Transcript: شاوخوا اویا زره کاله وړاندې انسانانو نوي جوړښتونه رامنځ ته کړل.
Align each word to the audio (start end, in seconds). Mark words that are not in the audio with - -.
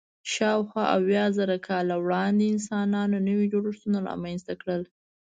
شاوخوا 0.33 0.83
اویا 0.97 1.25
زره 1.37 1.57
کاله 1.67 1.95
وړاندې 1.99 2.51
انسانانو 2.53 3.17
نوي 3.29 3.45
جوړښتونه 3.53 3.97
رامنځ 4.09 4.39
ته 4.47 4.53
کړل. 4.61 4.81